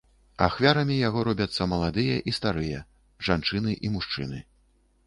Ахвярамі 0.45 0.95
яго 1.07 1.19
робяцца 1.27 1.67
маладыя 1.75 2.17
і 2.33 2.35
старыя, 2.39 2.81
жанчыны 3.29 3.79
і 3.89 3.95
мужчыны. 3.97 4.47